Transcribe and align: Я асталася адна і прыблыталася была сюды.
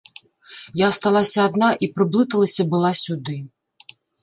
Я 0.81 0.87
асталася 0.93 1.39
адна 1.51 1.69
і 1.85 1.91
прыблыталася 1.99 2.67
была 2.73 2.91
сюды. 3.05 3.39